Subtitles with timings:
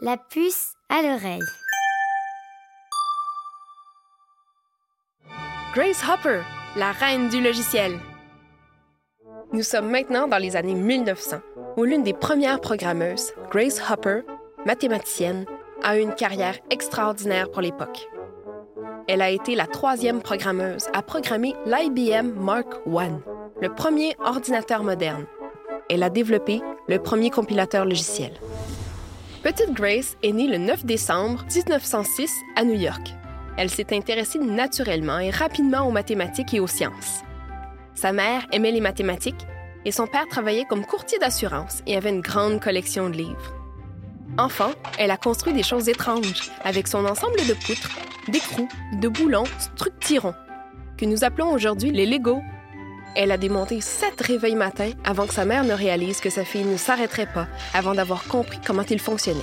[0.00, 1.40] La puce à l'oreille.
[5.74, 6.40] Grace Hopper,
[6.76, 8.00] la reine du logiciel.
[9.52, 11.36] Nous sommes maintenant dans les années 1900,
[11.76, 14.22] où l'une des premières programmeuses, Grace Hopper,
[14.66, 15.46] mathématicienne,
[15.84, 18.08] a eu une carrière extraordinaire pour l'époque.
[19.06, 23.10] Elle a été la troisième programmeuse à programmer l'IBM Mark I,
[23.60, 25.26] le premier ordinateur moderne.
[25.88, 28.32] Elle a développé le premier compilateur logiciel.
[29.42, 33.12] Petite Grace est née le 9 décembre 1906 à New York.
[33.58, 37.22] Elle s'est intéressée naturellement et rapidement aux mathématiques et aux sciences.
[37.96, 39.44] Sa mère aimait les mathématiques
[39.84, 43.52] et son père travaillait comme courtier d'assurance et avait une grande collection de livres.
[44.38, 48.68] Enfant, elle a construit des choses étranges avec son ensemble de poutres, d'écrous,
[49.00, 50.34] de boulons structurons,
[50.96, 52.40] que nous appelons aujourd'hui les Lego.
[53.14, 56.64] Elle a démonté sept réveils matins avant que sa mère ne réalise que sa fille
[56.64, 59.40] ne s'arrêterait pas avant d'avoir compris comment il fonctionnait.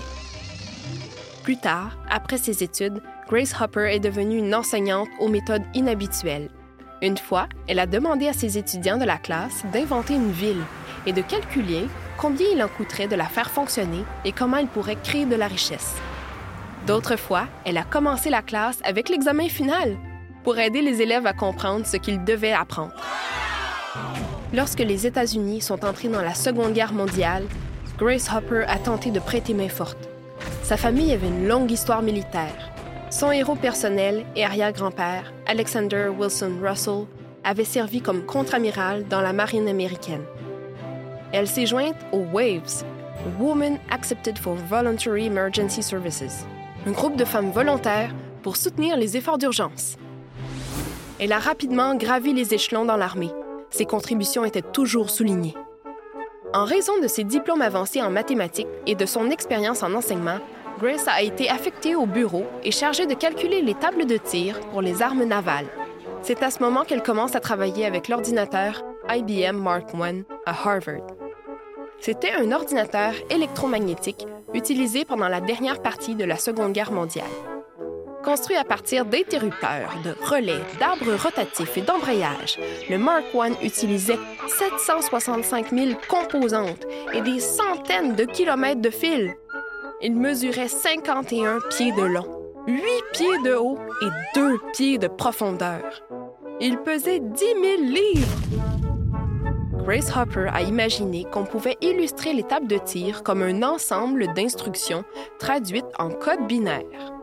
[1.43, 6.49] Plus tard, après ses études, Grace Hopper est devenue une enseignante aux méthodes inhabituelles.
[7.01, 10.63] Une fois, elle a demandé à ses étudiants de la classe d'inventer une ville
[11.05, 14.97] et de calculer combien il en coûterait de la faire fonctionner et comment elle pourrait
[15.01, 15.95] créer de la richesse.
[16.87, 19.97] D'autres fois, elle a commencé la classe avec l'examen final
[20.43, 22.93] pour aider les élèves à comprendre ce qu'ils devaient apprendre.
[24.53, 27.45] Lorsque les États-Unis sont entrés dans la Seconde Guerre mondiale,
[27.97, 30.09] Grace Hopper a tenté de prêter main forte.
[30.63, 32.71] Sa famille avait une longue histoire militaire.
[33.11, 37.05] Son héros personnel et arrière-grand-père, Alexander Wilson Russell,
[37.43, 40.23] avait servi comme contre-amiral dans la marine américaine.
[41.31, 42.85] Elle s'est jointe aux WAVES,
[43.39, 46.45] Women Accepted for Voluntary Emergency Services,
[46.87, 49.97] un groupe de femmes volontaires pour soutenir les efforts d'urgence.
[51.19, 53.31] Elle a rapidement gravi les échelons dans l'armée.
[53.69, 55.55] Ses contributions étaient toujours soulignées.
[56.53, 60.39] En raison de ses diplômes avancés en mathématiques et de son expérience en enseignement,
[60.79, 64.81] Grace a été affectée au bureau et chargée de calculer les tables de tir pour
[64.81, 65.67] les armes navales.
[66.21, 71.05] C'est à ce moment qu'elle commence à travailler avec l'ordinateur IBM Mark I à Harvard.
[71.99, 77.25] C'était un ordinateur électromagnétique utilisé pendant la dernière partie de la Seconde Guerre mondiale.
[78.23, 82.59] Construit à partir d'interrupteurs, de relais, d'arbres rotatifs et d'embrayages,
[82.89, 89.33] le Mark I utilisait 765 000 composantes et des centaines de kilomètres de fil.
[90.01, 92.81] Il mesurait 51 pieds de long, 8
[93.13, 96.01] pieds de haut et 2 pieds de profondeur.
[96.59, 98.27] Il pesait 10 000 livres.
[99.85, 105.03] Grace Hopper a imaginé qu'on pouvait illustrer tables de tir comme un ensemble d'instructions
[105.39, 107.18] traduites en code binaire.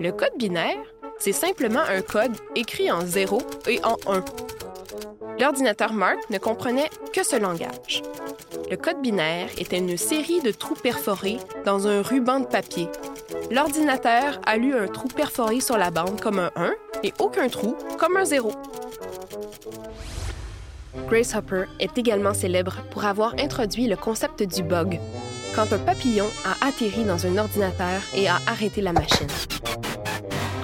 [0.00, 0.76] Le code binaire,
[1.18, 4.24] c'est simplement un code écrit en 0 et en 1.
[5.38, 8.02] L'ordinateur Mark ne comprenait que ce langage.
[8.70, 12.88] Le code binaire était une série de trous perforés dans un ruban de papier.
[13.50, 16.72] L'ordinateur a lu un trou perforé sur la bande comme un 1
[17.02, 18.52] et aucun trou comme un 0.
[21.08, 24.98] Grace Hopper est également célèbre pour avoir introduit le concept du bug,
[25.54, 29.28] quand un papillon a atterri dans un ordinateur et a arrêté la machine.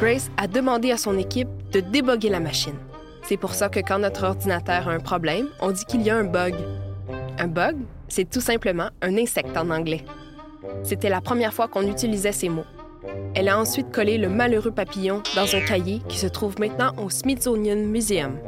[0.00, 2.76] Grace a demandé à son équipe de déboguer la machine.
[3.22, 6.16] C'est pour ça que quand notre ordinateur a un problème, on dit qu'il y a
[6.16, 6.54] un bug.
[7.38, 7.76] Un bug,
[8.08, 10.04] c'est tout simplement un insecte en anglais.
[10.82, 12.64] C'était la première fois qu'on utilisait ces mots.
[13.34, 17.08] Elle a ensuite collé le malheureux papillon dans un cahier qui se trouve maintenant au
[17.08, 18.38] Smithsonian Museum.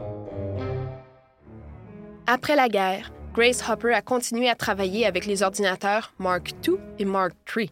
[2.27, 7.07] Après la guerre, Grace Hopper a continué à travailler avec les ordinateurs Mark II et
[7.07, 7.71] Mark III.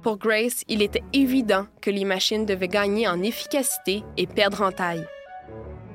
[0.00, 4.70] Pour Grace, il était évident que les machines devaient gagner en efficacité et perdre en
[4.70, 5.04] taille.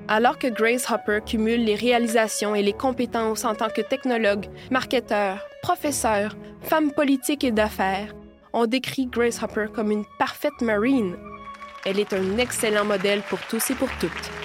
[0.09, 5.39] Alors que Grace Hopper cumule les réalisations et les compétences en tant que technologue, marketeur,
[5.61, 8.13] professeur, femme politique et d'affaires,
[8.51, 11.15] on décrit Grace Hopper comme une parfaite marine.
[11.85, 14.44] Elle est un excellent modèle pour tous et pour toutes.